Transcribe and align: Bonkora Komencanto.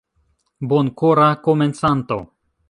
Bonkora 0.71 1.27
Komencanto. 1.49 2.19